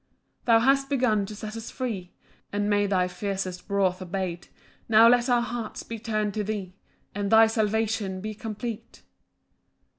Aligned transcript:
2 0.01 0.07
Thou 0.45 0.59
hast 0.61 0.89
begun 0.89 1.27
to 1.27 1.35
set 1.35 1.55
us 1.55 1.69
free, 1.69 2.11
And 2.51 2.67
made 2.67 2.89
thy 2.89 3.07
fiercest 3.07 3.69
wrath 3.69 4.01
abate; 4.01 4.49
Now 4.89 5.07
let 5.07 5.29
our 5.29 5.43
hearts 5.43 5.83
be 5.83 5.99
turn'd 5.99 6.33
to 6.33 6.43
thee, 6.43 6.73
And 7.13 7.31
thy 7.31 7.45
salvation 7.45 8.19
be 8.19 8.33
complete. 8.33 9.03